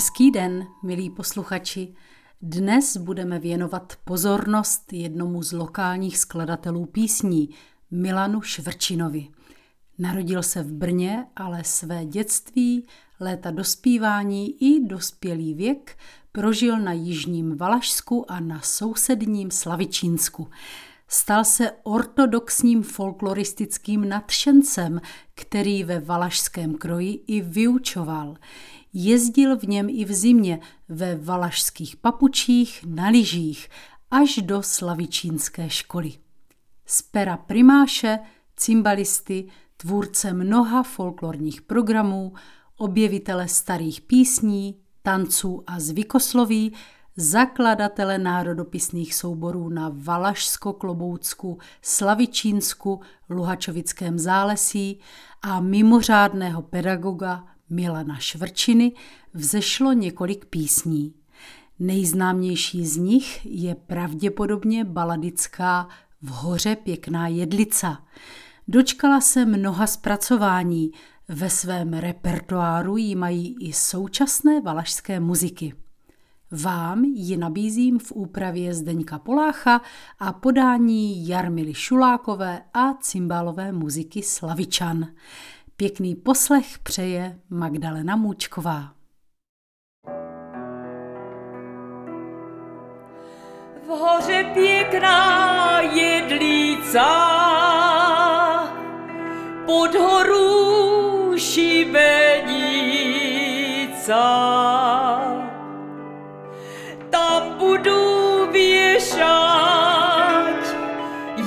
[0.00, 1.94] Hezký den, milí posluchači.
[2.42, 7.50] Dnes budeme věnovat pozornost jednomu z lokálních skladatelů písní,
[7.90, 9.28] Milanu Švrčinovi.
[9.98, 12.86] Narodil se v Brně, ale své dětství,
[13.20, 15.98] léta dospívání i dospělý věk
[16.32, 20.48] prožil na jižním Valašsku a na sousedním Slavičínsku.
[21.08, 25.00] Stal se ortodoxním folkloristickým nadšencem,
[25.34, 28.36] který ve valašském kroji i vyučoval.
[28.92, 33.68] Jezdil v něm i v zimě ve valašských papučích, na lyžích,
[34.10, 36.12] až do slavičínské školy.
[36.86, 38.18] Z pera primáše,
[38.56, 42.32] cymbalisty, tvůrce mnoha folklorních programů,
[42.76, 46.72] objevitele starých písní, tanců a zvykosloví,
[47.16, 55.00] zakladatele národopisných souborů na Valašsko-Kloboucku, Slavičínsku, Luhačovickém zálesí
[55.42, 58.92] a mimořádného pedagoga Milana Švrčiny
[59.34, 61.14] vzešlo několik písní.
[61.78, 65.88] Nejznámější z nich je pravděpodobně baladická
[66.22, 68.04] V hoře pěkná jedlica.
[68.68, 70.90] Dočkala se mnoha zpracování,
[71.28, 75.74] ve svém repertoáru ji mají i současné valašské muziky.
[76.50, 79.80] Vám ji nabízím v úpravě Zdeňka Polácha
[80.18, 85.06] a podání Jarmily Šulákové a cymbálové muziky Slavičan.
[85.80, 88.92] Pěkný poslech přeje Magdalena Můčková.
[93.86, 97.06] V hoře pěkná jedlíca,
[99.66, 102.20] pod horu šibenica.
[107.10, 109.80] Tam budu věšat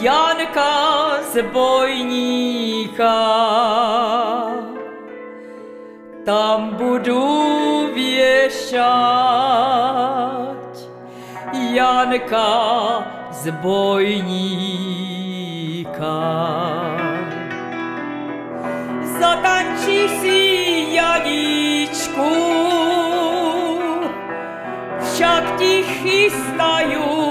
[0.00, 3.10] Janka z bojníka
[6.24, 8.90] tam budu věšat
[11.52, 14.90] Janka z bojníka.
[19.20, 22.32] Zatančí si Janíčku,
[25.00, 27.30] však ti chystaju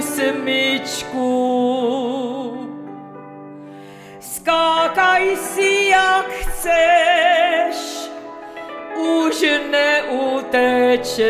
[0.00, 1.97] smyčku.
[10.88, 11.28] trecești,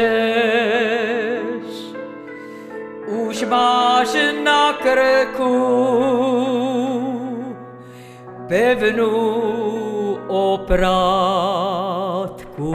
[3.26, 5.54] ușmaș în acrăcu,
[8.46, 9.10] pe venu
[10.28, 12.70] oprat cu.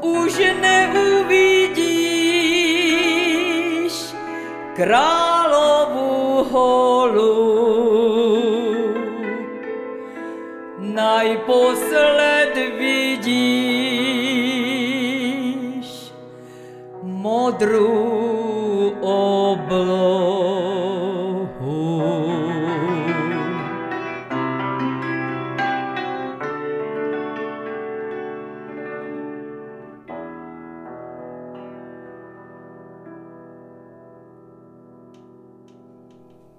[0.00, 1.84] Už neuvidíš
[4.76, 7.64] královu holu.
[10.78, 14.13] Najposled vidíš
[17.44, 19.74] modrou oblohu.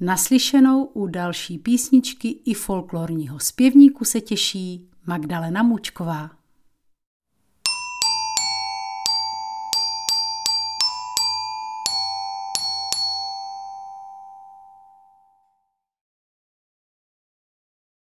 [0.00, 6.37] Naslyšenou u další písničky i folklorního zpěvníku se těší Magdalena Mučková.